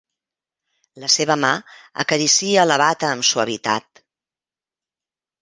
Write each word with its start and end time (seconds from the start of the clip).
La 1.03 1.09
seva 1.15 1.35
mà 1.43 1.51
acaricia 2.05 2.65
la 2.71 2.79
bata 2.85 3.11
amb 3.11 3.29
suavitat. 3.33 4.05